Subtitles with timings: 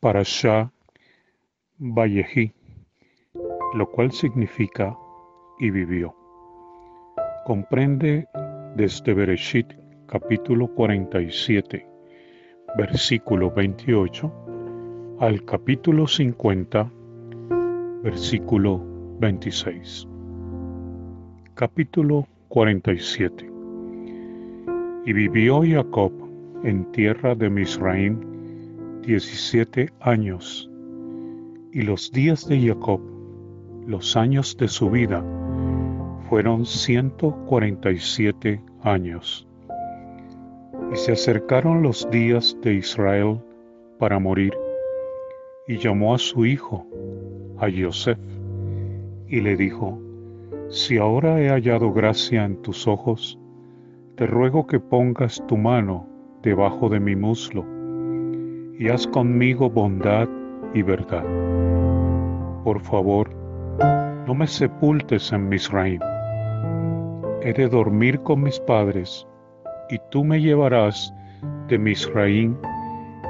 [0.00, 0.72] para Shah
[1.78, 2.52] Vallejí,
[3.74, 4.96] lo cual significa
[5.58, 6.14] y vivió.
[7.44, 8.26] Comprende
[8.76, 9.66] desde Bereshit
[10.06, 11.86] capítulo 47,
[12.76, 14.32] versículo 28,
[15.20, 16.90] al capítulo 50,
[18.02, 18.82] versículo
[19.20, 20.08] 26.
[21.54, 23.50] Capítulo 47.
[25.04, 26.12] Y vivió Jacob
[26.64, 28.29] en tierra de Misraim
[29.02, 30.70] diecisiete años,
[31.72, 33.00] y los días de Jacob,
[33.86, 35.24] los años de su vida,
[36.28, 39.46] fueron ciento cuarenta y siete años.
[40.92, 43.40] Y se acercaron los días de Israel
[43.98, 44.52] para morir,
[45.66, 46.86] y llamó a su hijo,
[47.58, 48.18] a Joseph,
[49.28, 49.98] y le dijo,
[50.68, 53.38] Si ahora he hallado gracia en tus ojos,
[54.16, 56.06] te ruego que pongas tu mano
[56.42, 57.64] debajo de mi muslo,
[58.80, 60.26] y haz conmigo bondad
[60.72, 61.22] y verdad.
[62.64, 63.28] Por favor,
[64.26, 66.00] no me sepultes en Misraim.
[67.42, 69.28] He de dormir con mis padres,
[69.90, 71.12] y tú me llevarás
[71.68, 72.56] de Misraim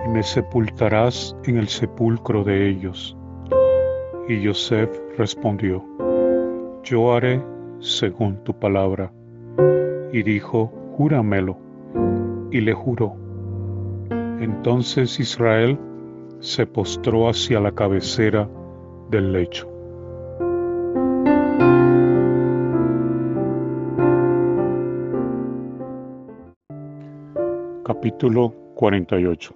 [0.07, 3.17] y me sepultarás en el sepulcro de ellos.
[4.29, 5.85] Y Joseph respondió,
[6.85, 7.43] Yo haré
[7.81, 9.13] según tu palabra.
[10.13, 11.57] Y dijo, Júramelo
[12.53, 13.20] y le juró.
[14.41, 15.79] Entonces Israel
[16.39, 18.49] se postró hacia la cabecera
[19.11, 19.69] del lecho.
[27.85, 29.55] Capítulo 48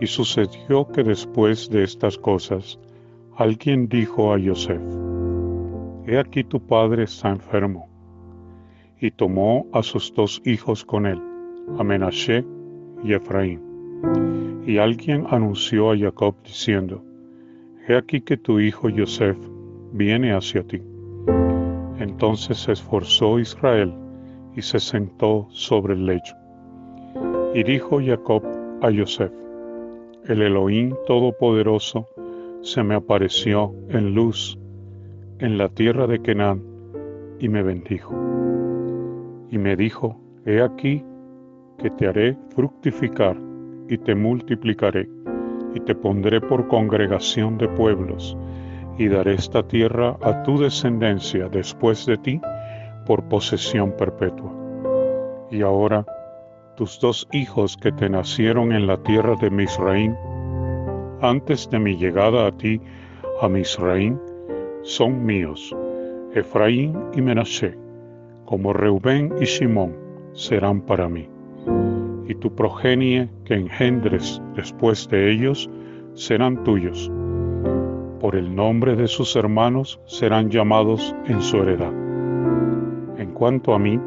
[0.00, 2.78] Y sucedió que después de estas cosas,
[3.36, 4.80] alguien dijo a Yosef,
[6.06, 7.86] He aquí tu padre está enfermo.
[8.98, 11.20] Y tomó a sus dos hijos con él
[11.78, 11.84] a
[13.02, 13.60] y Efraín.
[14.66, 17.02] Y alguien anunció a Jacob diciendo,
[17.86, 19.38] He aquí que tu hijo Joseph
[19.92, 20.82] viene hacia ti.
[21.98, 23.94] Entonces se esforzó Israel
[24.54, 26.34] y se sentó sobre el lecho.
[27.54, 28.42] Y dijo Jacob
[28.82, 29.32] a Joseph,
[30.26, 32.06] El Elohim Todopoderoso
[32.60, 34.58] se me apareció en luz
[35.38, 36.62] en la tierra de Canaán
[37.38, 38.14] y me bendijo.
[39.50, 41.02] Y me dijo, He aquí
[41.78, 43.36] que te haré fructificar
[43.88, 45.08] y te multiplicaré,
[45.74, 48.36] y te pondré por congregación de pueblos,
[48.98, 52.40] y daré esta tierra a tu descendencia después de ti
[53.06, 54.52] por posesión perpetua.
[55.50, 56.04] Y ahora
[56.76, 60.14] tus dos hijos que te nacieron en la tierra de Misraim,
[61.20, 62.80] antes de mi llegada a ti,
[63.40, 64.18] a Misraim,
[64.82, 65.74] son míos,
[66.34, 67.76] Efraín y Menashe,
[68.44, 69.96] como Reubén y Simón
[70.32, 71.28] serán para mí
[72.28, 75.68] y tu progenie que engendres después de ellos
[76.12, 77.10] serán tuyos.
[78.20, 81.92] Por el nombre de sus hermanos serán llamados en su heredad.
[83.16, 83.98] En cuanto a mí,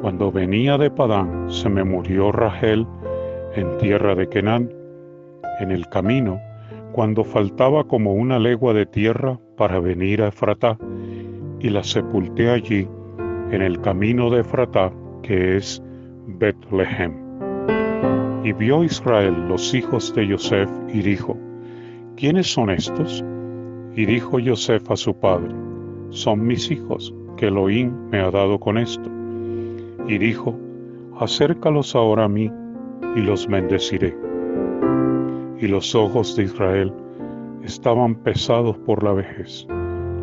[0.00, 2.86] cuando venía de Padán se me murió Rachel
[3.54, 4.70] en tierra de Kenán,
[5.58, 6.38] en el camino,
[6.92, 10.78] cuando faltaba como una legua de tierra para venir a Efratá,
[11.58, 12.88] y la sepulté allí,
[13.50, 14.92] en el camino de Efratá,
[15.22, 15.82] que es
[16.26, 17.21] Betlehem.
[18.44, 21.36] Y vio Israel los hijos de Joseph y dijo,
[22.16, 23.24] ¿quiénes son estos?
[23.94, 25.54] Y dijo Joseph a su padre,
[26.10, 29.08] son mis hijos, que Elohim me ha dado con esto.
[30.08, 30.58] Y dijo,
[31.20, 32.50] acércalos ahora a mí,
[33.14, 34.16] y los bendeciré.
[35.60, 36.92] Y los ojos de Israel
[37.62, 39.66] estaban pesados por la vejez,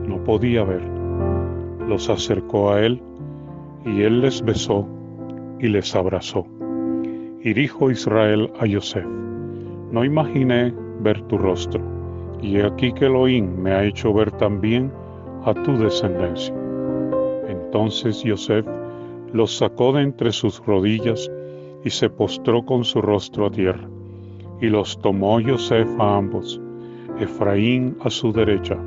[0.07, 0.83] no podía ver.
[1.87, 3.01] Los acercó a él,
[3.85, 4.85] y él les besó
[5.59, 6.45] y les abrazó.
[7.41, 9.07] Y dijo Israel a Joseph,
[9.91, 11.81] no imaginé ver tu rostro,
[12.41, 14.91] y aquí que Elohim me ha hecho ver también
[15.45, 16.53] a tu descendencia.
[17.47, 18.65] Entonces Joseph
[19.31, 21.31] los sacó de entre sus rodillas
[21.85, 23.87] y se postró con su rostro a tierra.
[24.59, 26.59] Y los tomó Joseph a ambos,
[27.21, 28.77] Efraín a su derecha,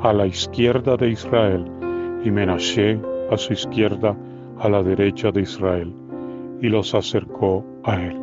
[0.00, 1.64] a la izquierda de Israel,
[2.22, 3.00] y Menashe
[3.32, 4.16] a su izquierda,
[4.60, 6.05] a la derecha de Israel
[6.60, 8.16] y los acercó a él.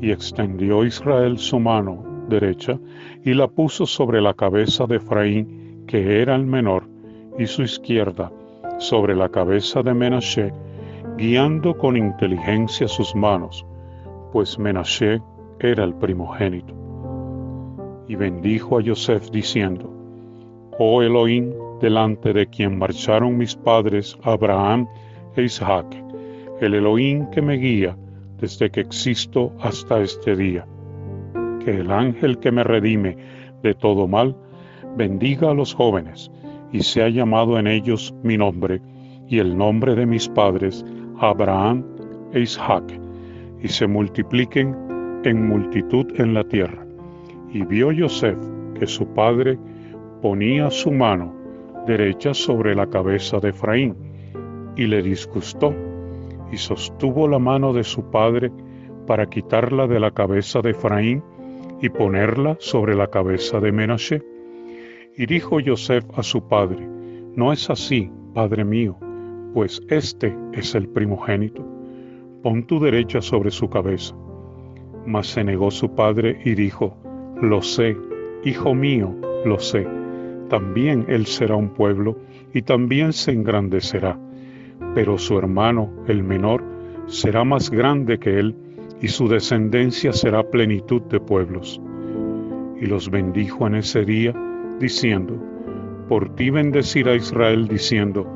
[0.00, 2.78] Y extendió Israel su mano derecha
[3.24, 6.84] y la puso sobre la cabeza de Efraín, que era el menor,
[7.38, 8.30] y su izquierda
[8.78, 10.52] sobre la cabeza de Menashe,
[11.16, 13.64] guiando con inteligencia sus manos,
[14.32, 15.20] pues Menashe
[15.60, 16.74] era el primogénito.
[18.08, 19.90] Y bendijo a Joseph diciendo,
[20.78, 24.86] Oh Elohim, delante de quien marcharon mis padres Abraham
[25.36, 25.86] e Isaac,
[26.60, 27.96] el Elohim que me guía
[28.40, 30.66] desde que existo hasta este día.
[31.64, 33.16] que el ángel que me redime
[33.64, 34.36] de todo mal,
[34.96, 36.30] bendiga a los jóvenes,
[36.72, 38.80] y sea llamado en ellos mi nombre,
[39.28, 40.84] y el nombre de mis padres,
[41.18, 41.84] Abraham
[42.32, 42.84] e Isaac,
[43.62, 44.76] y se multipliquen
[45.24, 46.86] en multitud en la tierra.
[47.52, 48.38] Y vio Joseph
[48.78, 49.58] que su padre
[50.22, 51.34] ponía su mano
[51.86, 53.96] derecha sobre la cabeza de Efraín,
[54.76, 55.74] y le disgustó,
[56.52, 58.50] y sostuvo la mano de su padre
[59.06, 61.22] para quitarla de la cabeza de Efraín
[61.80, 64.22] y ponerla sobre la cabeza de Menashe.
[65.16, 66.86] Y dijo Joseph a su padre,
[67.34, 68.98] No es así, padre mío,
[69.54, 71.64] pues este es el primogénito.
[72.42, 74.14] Pon tu derecha sobre su cabeza.
[75.06, 76.96] Mas se negó su padre y dijo,
[77.40, 77.96] Lo sé,
[78.44, 79.14] hijo mío,
[79.44, 79.86] lo sé.
[80.48, 82.16] También él será un pueblo
[82.52, 84.18] y también se engrandecerá.
[84.96, 86.64] Pero su hermano, el menor,
[87.04, 88.54] será más grande que él
[89.02, 91.78] y su descendencia será plenitud de pueblos.
[92.80, 94.34] Y los bendijo en ese día,
[94.80, 95.34] diciendo,
[96.08, 98.26] Por ti bendecirá Israel, diciendo,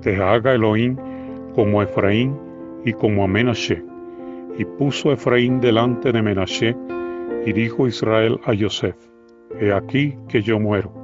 [0.00, 0.96] Te haga Elohim
[1.54, 2.34] como Efraín
[2.86, 3.84] y como a Menashe.
[4.56, 6.74] Y puso Efraín delante de Menashe,
[7.44, 8.96] y dijo Israel a Joseph,
[9.60, 11.03] He aquí que yo muero,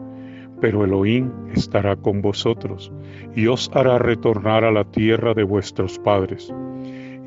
[0.61, 2.93] pero Elohim estará con vosotros,
[3.35, 6.53] y os hará retornar a la tierra de vuestros padres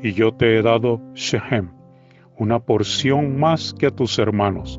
[0.04, 1.70] y yo te he dado Shechem,
[2.36, 4.78] una porción más que a tus hermanos,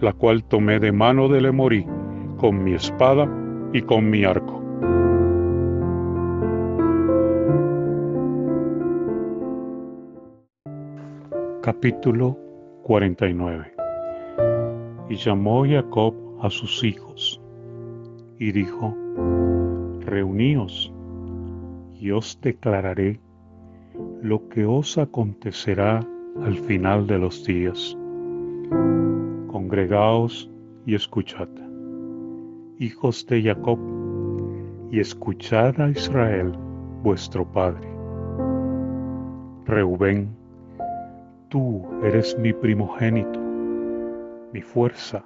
[0.00, 1.86] la cual tomé de mano de Lemorí,
[2.38, 3.28] con mi espada
[3.72, 4.60] y con mi arco.
[11.62, 12.36] Capítulo
[12.82, 13.74] 49
[15.08, 17.40] Y llamó Jacob a sus hijos,
[18.44, 18.94] y dijo,
[20.00, 20.92] Reuníos,
[21.98, 23.18] y os declararé
[24.20, 26.06] lo que os acontecerá
[26.42, 27.96] al final de los días.
[29.46, 30.50] Congregaos
[30.84, 31.48] y escuchad,
[32.78, 33.78] hijos de Jacob,
[34.90, 36.52] y escuchad a Israel,
[37.02, 37.88] vuestro Padre.
[39.64, 40.28] Reubén,
[41.48, 43.40] tú eres mi primogénito,
[44.52, 45.24] mi fuerza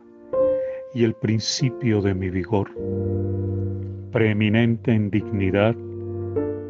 [0.94, 2.69] y el principio de mi vigor,
[4.12, 5.75] preeminente en dignidad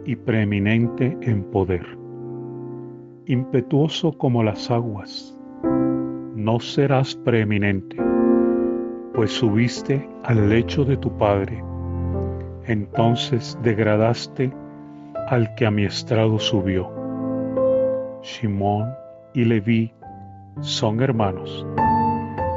[0.05, 1.87] y preeminente en poder.
[3.27, 5.37] Impetuoso como las aguas,
[6.35, 7.97] no serás preeminente,
[9.15, 11.63] pues subiste al lecho de tu padre.
[12.67, 14.53] Entonces degradaste
[15.29, 16.91] al que a mi estrado subió.
[18.23, 18.89] Shimón
[19.35, 19.93] y Leví
[20.61, 21.67] son hermanos.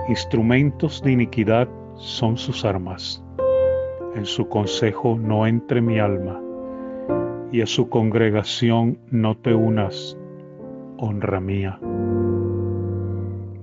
[0.09, 3.23] Instrumentos de iniquidad son sus armas.
[4.15, 6.41] En su consejo no entre mi alma
[7.51, 10.17] y a su congregación no te unas,
[10.97, 11.79] honra mía.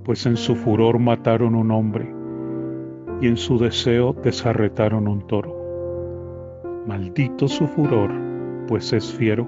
[0.04, 2.14] Pues en su furor mataron un hombre
[3.20, 5.56] y en su deseo desarretaron un toro.
[6.86, 8.12] Maldito su furor,
[8.68, 9.46] pues es fiero,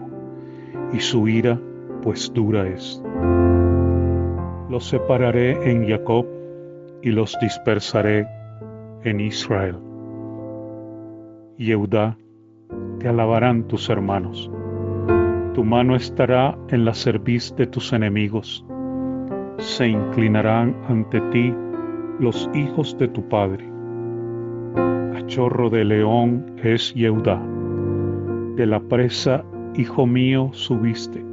[0.93, 1.59] y su ira,
[2.03, 3.01] pues dura es.
[4.69, 6.40] Los separaré en Jacob
[7.03, 8.27] y los dispersaré
[9.05, 9.77] en Israel.
[11.57, 12.17] Yehuda
[12.99, 14.51] te alabarán tus hermanos.
[15.55, 18.65] Tu mano estará en la cerviz de tus enemigos.
[19.59, 21.55] Se inclinarán ante ti
[22.19, 23.69] los hijos de tu padre.
[25.13, 27.43] Cachorro de león es Yehuda.
[28.57, 29.45] De la presa,
[29.75, 31.25] hijo mío, subiste.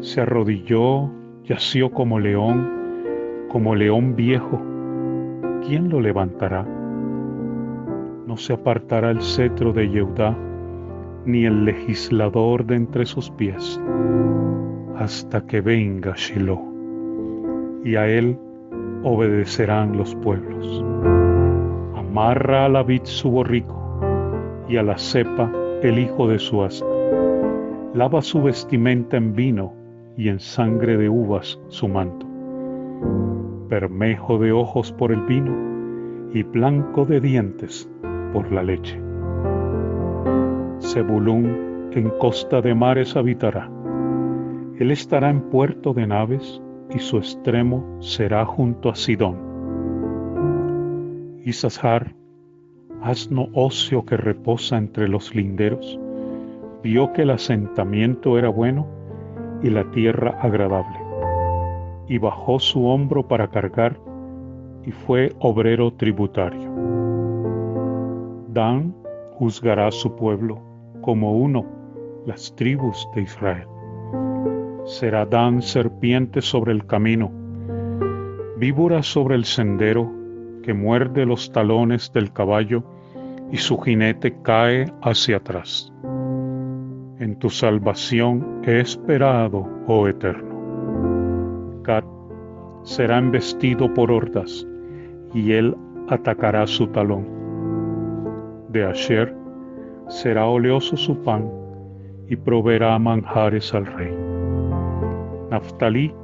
[0.00, 1.10] Se arrodilló,
[1.44, 2.75] yació como león,
[3.56, 4.60] como león viejo.
[5.66, 6.62] ¿Quién lo levantará?
[8.26, 10.36] No se apartará el cetro de Yehudá
[11.24, 13.80] ni el legislador de entre sus pies,
[14.98, 18.38] hasta que venga Shiloh, y a él
[19.02, 20.84] obedecerán los pueblos.
[21.96, 23.80] Amarra a la vid su borrico,
[24.68, 25.50] y a la cepa
[25.82, 26.90] el hijo de su asna.
[27.94, 29.72] Lava su vestimenta en vino,
[30.14, 32.26] y en sangre de uvas su manto.
[33.68, 37.88] Bermejo de ojos por el vino, y blanco de dientes
[38.32, 39.00] por la leche
[40.80, 43.70] Zebulún en costa de mares habitará.
[44.78, 46.62] Él estará en puerto de naves
[46.94, 49.36] y su extremo será junto a Sidón.
[51.44, 52.14] Isashar,
[53.02, 55.98] asno óseo que reposa entre los linderos,
[56.82, 58.86] vio que el asentamiento era bueno
[59.62, 60.98] y la tierra agradable,
[62.08, 63.98] y bajó su hombro para cargar
[64.84, 66.70] y fue obrero tributario.
[68.48, 68.94] Dan
[69.32, 70.60] juzgará su pueblo
[71.02, 71.66] como uno
[72.24, 73.68] las tribus de Israel.
[74.84, 77.30] Será Dan serpiente sobre el camino,
[78.56, 80.10] víbora sobre el sendero
[80.62, 82.84] que muerde los talones del caballo
[83.52, 85.92] y su jinete cae hacia atrás.
[87.18, 90.55] En tu salvación he esperado, oh Eterno.
[92.82, 94.66] Será embestido por hordas
[95.34, 95.76] y él
[96.08, 97.26] atacará su talón.
[98.70, 99.34] De Asher
[100.08, 101.50] será oleoso su pan
[102.28, 104.16] y proveerá manjares al rey.
[105.50, 106.14] Naftalí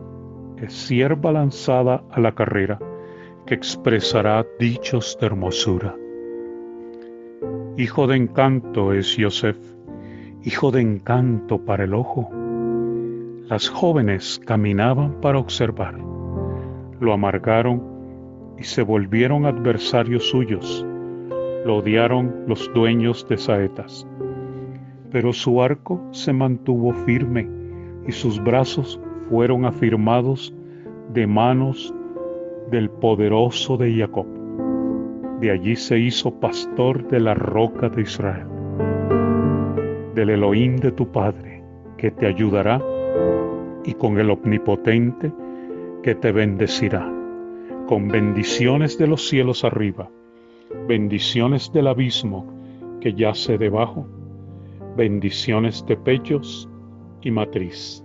[0.56, 2.78] es sierva lanzada a la carrera
[3.46, 5.96] que expresará dichos de hermosura.
[7.76, 9.56] Hijo de encanto es Yosef,
[10.44, 12.30] hijo de encanto para el ojo.
[13.48, 15.98] Las jóvenes caminaban para observar,
[17.00, 17.82] lo amargaron
[18.56, 20.86] y se volvieron adversarios suyos,
[21.66, 24.06] lo odiaron los dueños de saetas.
[25.10, 27.48] Pero su arco se mantuvo firme
[28.06, 30.54] y sus brazos fueron afirmados
[31.12, 31.92] de manos
[32.70, 34.26] del poderoso de Jacob.
[35.40, 38.46] De allí se hizo pastor de la roca de Israel,
[40.14, 41.62] del Elohim de tu Padre,
[41.98, 42.80] que te ayudará,
[43.84, 45.32] y con el Omnipotente,
[46.02, 47.10] que te bendecirá,
[47.86, 50.10] con bendiciones de los cielos arriba,
[50.88, 52.46] bendiciones del abismo
[53.00, 54.06] que yace debajo,
[54.96, 56.68] bendiciones de pechos
[57.20, 58.04] y matriz.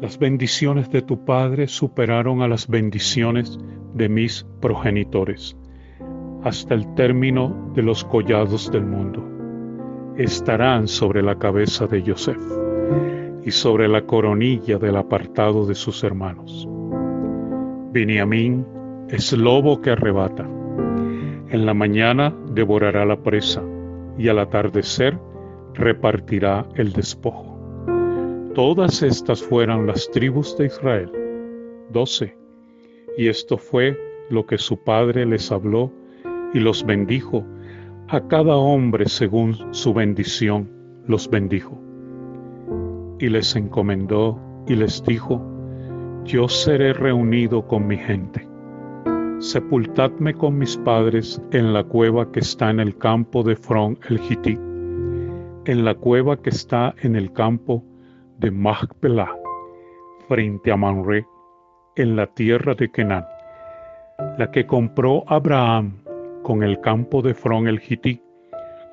[0.00, 3.58] Las bendiciones de tu Padre superaron a las bendiciones
[3.94, 5.56] de mis progenitores,
[6.42, 9.24] hasta el término de los collados del mundo.
[10.16, 12.64] Estarán sobre la cabeza de Joseph
[13.44, 16.68] y sobre la coronilla del apartado de sus hermanos.
[17.92, 18.66] Beniamín
[19.10, 20.48] es lobo que arrebata.
[21.50, 23.62] En la mañana devorará la presa
[24.18, 25.18] y al atardecer
[25.74, 27.54] repartirá el despojo.
[28.54, 31.10] Todas estas fueron las tribus de Israel,
[31.90, 32.36] doce.
[33.18, 33.98] Y esto fue
[34.30, 35.92] lo que su padre les habló
[36.52, 37.44] y los bendijo.
[38.08, 40.70] A cada hombre según su bendición
[41.06, 41.83] los bendijo.
[43.18, 45.40] Y les encomendó y les dijo,
[46.24, 48.48] yo seré reunido con mi gente.
[49.38, 54.18] Sepultadme con mis padres en la cueva que está en el campo de Fron el
[54.18, 54.58] Hití,
[55.66, 57.84] en la cueva que está en el campo
[58.38, 59.36] de Machpelah,
[60.28, 61.26] frente a Manre,
[61.96, 63.24] en la tierra de Kenan,
[64.38, 65.98] la que compró Abraham
[66.42, 68.22] con el campo de Fron el Hití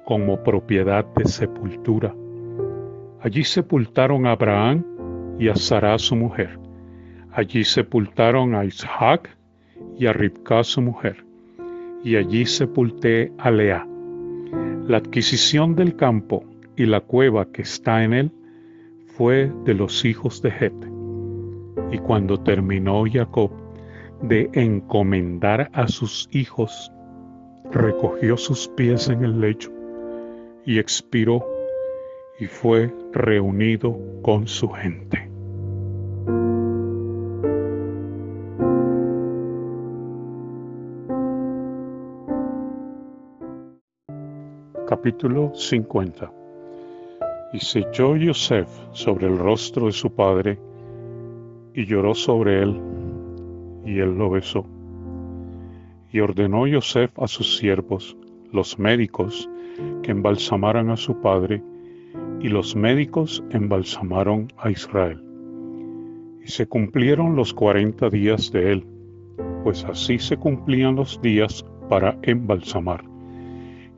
[0.05, 2.13] como propiedad de sepultura.
[3.23, 4.83] Allí sepultaron a Abraham
[5.37, 6.57] y a Sarah su mujer.
[7.31, 9.37] Allí sepultaron a Isaac
[9.95, 11.23] y a Ribka su mujer.
[12.03, 13.85] Y allí sepulté a Lea.
[14.87, 16.43] La adquisición del campo
[16.75, 18.31] y la cueva que está en él
[19.05, 20.73] fue de los hijos de Het.
[21.91, 23.51] Y cuando terminó Jacob
[24.23, 26.91] de encomendar a sus hijos,
[27.71, 29.71] recogió sus pies en el lecho
[30.65, 31.45] y expiró
[32.39, 35.29] y fue reunido con su gente.
[44.87, 46.41] Capítulo 50
[47.53, 50.57] y se echó Yosef sobre el rostro de su padre
[51.73, 52.79] y lloró sobre él,
[53.85, 54.65] y él lo besó.
[56.11, 58.17] Y ordenó Yosef a sus siervos,
[58.51, 59.49] los médicos,
[60.03, 61.63] que embalsamaran a su padre,
[62.43, 65.23] y los médicos embalsamaron a Israel.
[66.43, 68.85] Y se cumplieron los cuarenta días de él,
[69.63, 73.03] pues así se cumplían los días para embalsamar.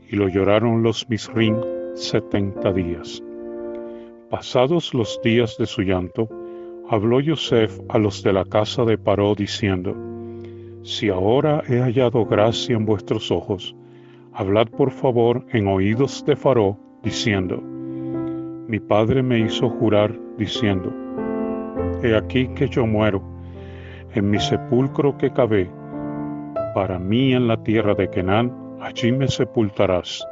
[0.09, 1.55] Y lo lloraron los Misrim
[1.95, 3.23] setenta días.
[4.29, 6.27] Pasados los días de su llanto,
[6.89, 9.95] habló Yosef a los de la casa de Paró diciendo,
[10.81, 13.73] Si ahora he hallado gracia en vuestros ojos,
[14.33, 17.63] hablad por favor en oídos de Faró, diciendo,
[18.67, 20.93] Mi padre me hizo jurar, diciendo,
[22.01, 23.21] He aquí que yo muero,
[24.13, 25.69] en mi sepulcro que cavé,
[26.73, 30.25] para mí en la tierra de Kenán, allí me sepultarás.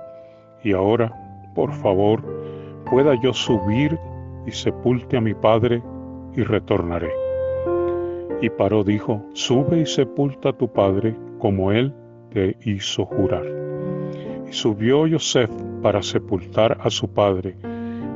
[0.63, 1.11] Y ahora,
[1.53, 2.23] por favor,
[2.89, 4.00] pueda yo subir
[4.45, 5.83] y sepulte a mi padre
[6.35, 7.11] y retornaré.
[8.41, 11.93] Y Paró dijo, sube y sepulta a tu padre como él
[12.31, 13.45] te hizo jurar.
[14.47, 17.55] Y subió Yosef para sepultar a su padre,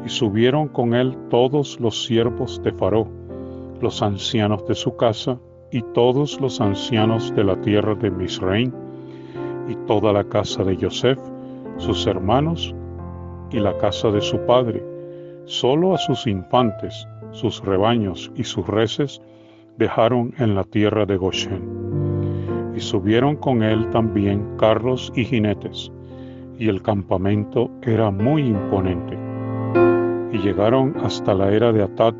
[0.05, 3.07] y subieron con él todos los siervos de Faró,
[3.81, 5.39] los ancianos de su casa,
[5.71, 8.71] y todos los ancianos de la tierra de Misraim,
[9.67, 11.19] y toda la casa de Yosef,
[11.77, 12.73] sus hermanos
[13.51, 14.83] y la casa de su padre,
[15.45, 19.21] solo a sus infantes, sus rebaños y sus reces
[19.77, 22.73] dejaron en la tierra de Goshen.
[22.75, 25.91] Y subieron con él también carros y jinetes,
[26.59, 29.24] y el campamento era muy imponente.
[30.31, 32.13] Y llegaron hasta la era de Atad,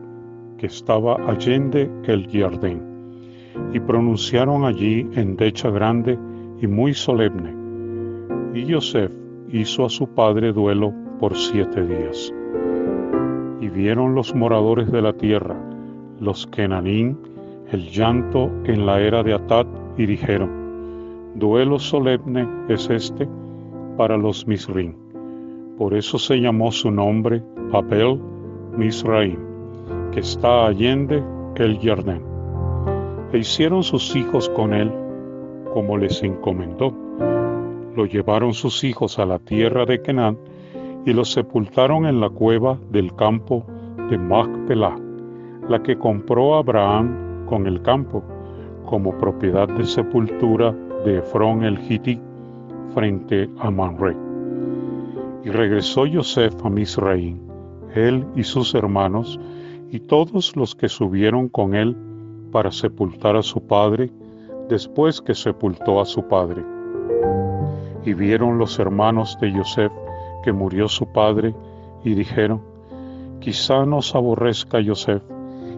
[0.58, 2.82] que estaba allende el Jardín,
[3.74, 6.18] y pronunciaron allí endecha grande
[6.62, 7.54] y muy solemne.
[8.54, 9.12] Y Joseph
[9.50, 12.34] hizo a su padre duelo por siete días.
[13.62, 15.56] Y vieron los moradores de la tierra,
[16.20, 17.18] los Kenanín,
[17.72, 19.66] el llanto en la era de Atad,
[19.98, 23.28] y dijeron, duelo solemne es este
[23.98, 25.05] para los Misrim.
[25.78, 28.20] Por eso se llamó su nombre Abel
[28.78, 29.38] Misraim,
[30.12, 31.22] que está allende
[31.58, 32.22] el Jardín.
[33.34, 34.92] E hicieron sus hijos con él
[35.74, 36.94] como les encomendó.
[37.94, 40.38] Lo llevaron sus hijos a la tierra de Canaán
[41.06, 43.66] y los sepultaron en la cueva del campo
[44.10, 44.96] de Macpelá,
[45.68, 48.24] la que compró Abraham con el campo,
[48.86, 50.72] como propiedad de sepultura
[51.04, 52.18] de Efrón el Hiti
[52.94, 54.25] frente a Manre.
[55.46, 57.40] Y regresó Joseph a Misraín,
[57.94, 59.40] él y sus hermanos,
[59.92, 61.96] y todos los que subieron con él
[62.52, 64.12] para sepultar a su padre,
[64.70, 66.64] después que sepultó a su padre.
[68.04, 69.92] Y vieron los hermanos de Joseph
[70.44, 71.54] que murió su padre,
[72.04, 72.64] y dijeron,
[73.40, 75.22] quizá nos aborrezca Joseph,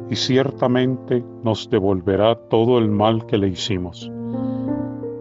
[0.09, 4.09] y ciertamente nos devolverá todo el mal que le hicimos.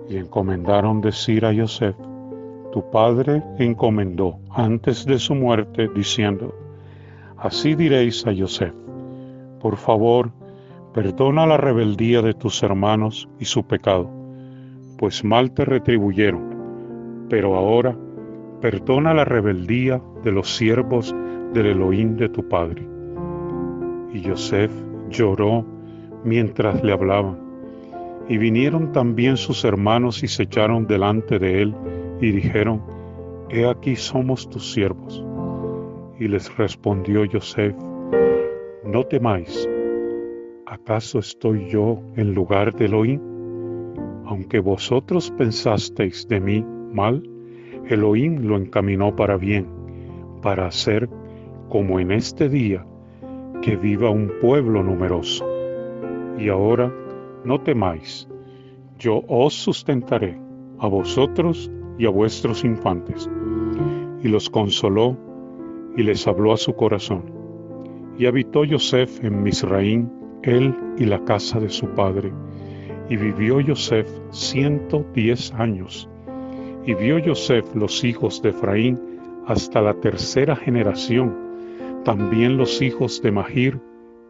[0.09, 1.97] Y encomendaron decir a Joseph,
[2.77, 6.55] tu padre encomendó antes de su muerte, diciendo,
[7.39, 8.75] así diréis a Joseph,
[9.63, 10.31] por favor,
[10.93, 14.11] perdona la rebeldía de tus hermanos y su pecado,
[14.99, 17.97] pues mal te retribuyeron, pero ahora
[18.61, 21.17] perdona la rebeldía de los siervos
[21.55, 22.87] del Elohim de tu padre.
[24.13, 24.73] Y Joseph
[25.09, 25.65] lloró
[26.25, 27.39] mientras le hablaban.
[28.29, 31.75] Y vinieron también sus hermanos y se echaron delante de él
[32.21, 32.83] y dijeron,
[33.49, 35.25] He aquí somos tus siervos.
[36.19, 37.77] Y les respondió Joseph,
[38.85, 39.69] No temáis,
[40.67, 43.21] ¿acaso estoy yo en lugar de Elohim?
[44.25, 47.23] Aunque vosotros pensasteis de mí mal,
[47.89, 49.69] Elohim lo encaminó para bien,
[50.43, 51.09] para hacer
[51.69, 52.85] como en este día
[53.63, 55.47] que viva un pueblo numeroso.
[56.39, 56.93] Y ahora
[57.45, 58.29] no temáis,
[58.99, 60.39] yo os sustentaré
[60.79, 63.29] a vosotros y a vuestros infantes.
[64.23, 65.17] Y los consoló
[65.97, 67.25] y les habló a su corazón.
[68.19, 70.11] Y habitó Joseph en Misraín,
[70.43, 72.33] él y la casa de su padre.
[73.09, 76.09] Y vivió Joseph ciento diez años.
[76.85, 79.01] Y vio Joseph los hijos de Efraín
[79.47, 81.47] hasta la tercera generación
[82.07, 83.81] también los hijos de Mahir,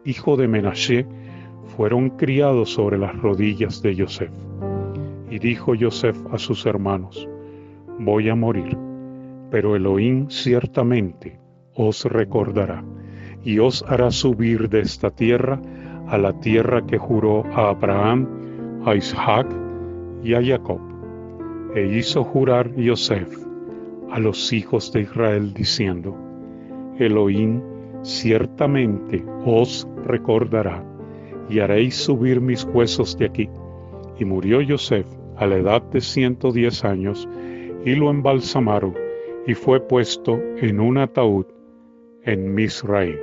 [0.03, 1.05] hijo de Menashe,
[1.75, 4.33] fueron criados sobre las rodillas de Joseph.
[5.29, 7.29] Y dijo Joseph a sus hermanos,
[7.99, 8.77] voy a morir,
[9.49, 11.39] pero Elohim ciertamente
[11.75, 12.83] os recordará
[13.43, 15.59] y os hará subir de esta tierra
[16.07, 18.27] a la tierra que juró a Abraham,
[18.85, 19.47] a Isaac
[20.23, 20.79] y a Jacob.
[21.75, 23.33] E hizo jurar Joseph
[24.11, 26.15] a los hijos de Israel diciendo,
[26.97, 27.61] Elohim
[28.03, 30.83] ciertamente os recordará
[31.49, 33.49] y haréis subir mis huesos de aquí.
[34.19, 37.27] Y murió Joseph a la edad de ciento diez años
[37.87, 38.93] y lo embalsamaron
[39.45, 41.45] y fue puesto en un ataúd
[42.23, 43.15] en Misraim.